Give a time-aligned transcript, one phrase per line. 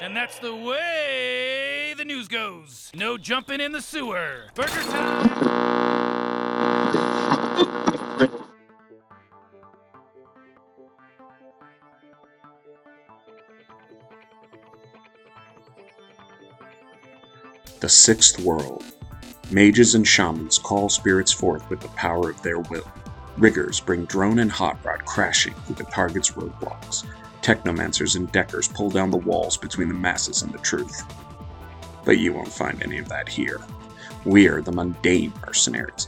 [0.00, 2.90] And that's the way the news goes.
[2.94, 4.46] No jumping in the sewer.
[4.54, 5.28] Burger time.
[17.80, 18.82] The Sixth World.
[19.50, 22.90] Mages and shamans call spirits forth with the power of their will.
[23.36, 27.04] Riggers bring drone and hot rod crashing through the target's roadblocks.
[27.44, 31.04] Technomancers and deckers pull down the walls between the masses and the truth.
[32.02, 33.60] But you won't find any of that here.
[34.24, 36.06] We're the mundane mercenaries.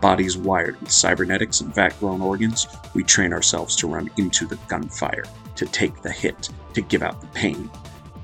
[0.00, 4.60] Bodies wired with cybernetics and vat grown organs, we train ourselves to run into the
[4.68, 5.24] gunfire,
[5.56, 7.68] to take the hit, to give out the pain.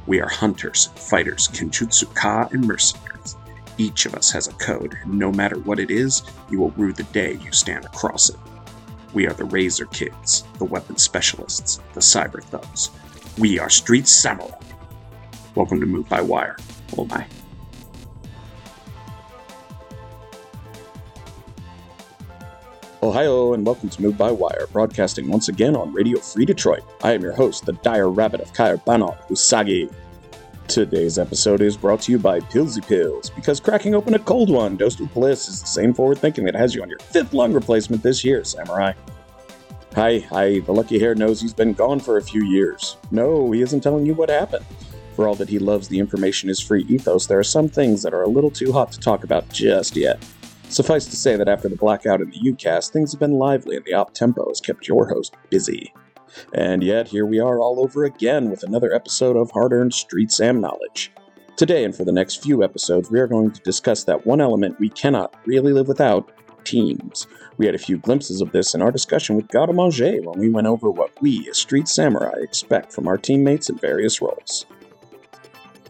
[0.07, 3.37] We are hunters, fighters, kenjutsu ka, and mercenaries.
[3.77, 6.93] Each of us has a code, and no matter what it is, you will rue
[6.93, 8.37] the day you stand across it.
[9.13, 12.91] We are the Razor Kids, the weapon specialists, the cyber thugs.
[13.39, 14.57] We are street samurai.
[15.55, 16.57] Welcome to Move by Wire.
[16.97, 17.27] Oh my.
[23.03, 26.83] Ohio, and welcome to Move by Wire, broadcasting once again on Radio Free Detroit.
[27.03, 29.93] I am your host, the Dire Rabbit of Kair Banot Usagi.
[30.73, 34.75] Today's episode is brought to you by Pillsy Pills, because cracking open a cold one
[34.79, 37.53] dosed with bliss is the same forward thinking that has you on your fifth lung
[37.53, 38.95] replacement this year, Samurai.
[39.95, 42.97] Hi, hi, the lucky hare knows he's been gone for a few years.
[43.11, 44.65] No, he isn't telling you what happened.
[45.15, 48.15] For all that he loves the information is free ethos, there are some things that
[48.15, 50.25] are a little too hot to talk about just yet.
[50.71, 53.85] Suffice to say that after the blackout in the UCAS, things have been lively and
[53.85, 55.93] the op tempo has kept your host busy.
[56.53, 60.31] And yet, here we are all over again with another episode of Hard Earned Street
[60.31, 61.13] Sam Knowledge.
[61.57, 64.81] Today, and for the next few episodes, we are going to discuss that one element
[64.81, 66.33] we cannot really live without
[66.65, 67.27] teams.
[67.59, 70.49] We had a few glimpses of this in our discussion with Garde Manger when we
[70.49, 74.67] went over what we, as street samurai, expect from our teammates in various roles.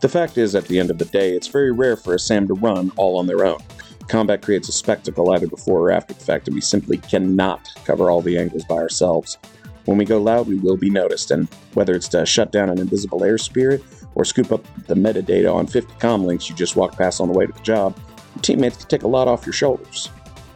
[0.01, 2.49] The fact is, at the end of the day, it's very rare for a Sam
[2.49, 3.61] to run all on their own.
[4.09, 8.11] Combat creates a spectacle either before or after the fact, and we simply cannot cover
[8.11, 9.39] all the angles by ourselves.
[9.85, 12.79] When we go loud, we will be noticed, and whether it's to shut down an
[12.79, 13.83] invisible air spirit
[14.15, 17.35] or scoop up the metadata on 50 com links you just walked past on the
[17.35, 17.97] way to the job,
[18.35, 20.11] your teammates can take a lot off your shoulders.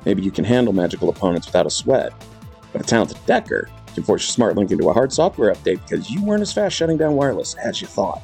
[0.05, 2.13] Maybe you can handle magical opponents without a sweat,
[2.73, 6.11] but a talented decker can force your smart link into a hard software update because
[6.11, 8.23] you weren't as fast shutting down wireless as you thought.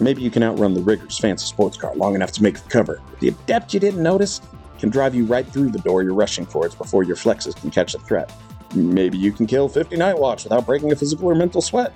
[0.00, 3.00] Maybe you can outrun the Rigger's fancy sports car long enough to make the cover.
[3.20, 4.40] The adept you didn't notice
[4.78, 7.92] can drive you right through the door you're rushing towards before your flexes can catch
[7.92, 8.32] the threat.
[8.74, 11.92] Maybe you can kill 50 Night Watch without breaking a physical or mental sweat.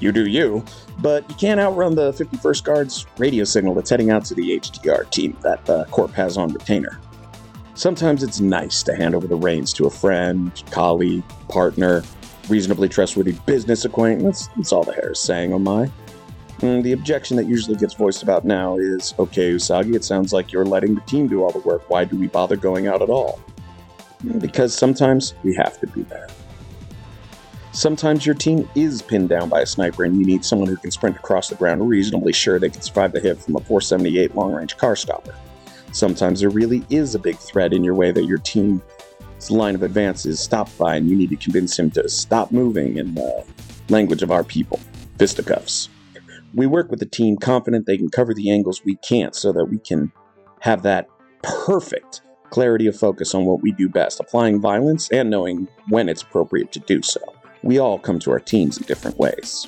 [0.00, 0.64] You do you,
[0.98, 5.08] but you can't outrun the 51st Guard's radio signal that's heading out to the HTR
[5.10, 6.98] team that the Corp has on retainer.
[7.74, 12.02] Sometimes it's nice to hand over the reins to a friend, colleague, partner,
[12.48, 14.48] reasonably trustworthy business acquaintance.
[14.56, 15.90] That's all the hare is saying, oh my.
[16.58, 20.52] Mm, the objection that usually gets voiced about now is okay, Usagi, it sounds like
[20.52, 21.88] you're letting the team do all the work.
[21.88, 23.40] Why do we bother going out at all?
[24.38, 26.28] Because sometimes we have to be there.
[27.72, 30.90] Sometimes your team is pinned down by a sniper and you need someone who can
[30.90, 34.52] sprint across the ground reasonably sure they can survive the hit from a 478 long
[34.52, 35.34] range car stopper.
[35.92, 38.82] Sometimes there really is a big threat in your way that your team's
[39.48, 42.98] line of advance is stopped by and you need to convince him to stop moving
[42.98, 43.44] in the
[43.88, 44.78] language of our people
[45.18, 45.88] fisticuffs.
[46.54, 49.64] We work with the team confident they can cover the angles we can't so that
[49.64, 50.12] we can
[50.60, 51.08] have that
[51.42, 52.20] perfect
[52.52, 56.70] clarity of focus on what we do best, applying violence and knowing when it's appropriate
[56.70, 57.20] to do so.
[57.62, 59.66] We all come to our teams in different ways.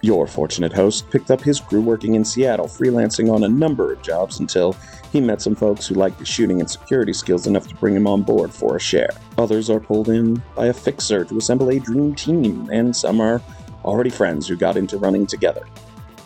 [0.00, 4.00] Your fortunate host picked up his crew working in Seattle, freelancing on a number of
[4.00, 4.76] jobs until
[5.12, 8.06] he met some folks who liked his shooting and security skills enough to bring him
[8.06, 9.10] on board for a share.
[9.36, 13.42] Others are pulled in by a fixer to assemble a dream team, and some are
[13.84, 15.66] already friends who got into running together.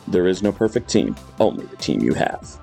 [0.07, 2.61] There is no perfect team, only the team you have.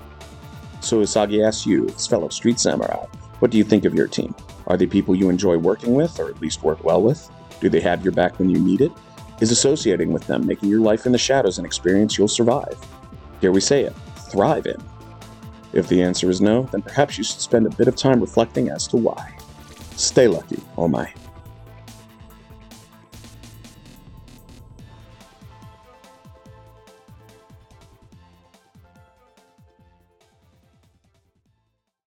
[0.81, 3.05] So Usagi asks you, his fellow street samurai,
[3.41, 4.35] what do you think of your team?
[4.67, 7.27] Are they people you enjoy working with, or at least work well with?
[7.59, 8.91] Do they have your back when you need it?
[9.39, 12.77] Is associating with them making your life in the shadows an experience you'll survive?
[13.39, 13.95] Dare we say it,
[14.29, 14.77] thrive in?
[15.73, 18.69] If the answer is no, then perhaps you should spend a bit of time reflecting
[18.69, 19.35] as to why.
[19.95, 21.11] Stay lucky, oh my.